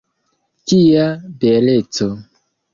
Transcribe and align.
Kia 0.71 1.05
beleco! 1.45 2.11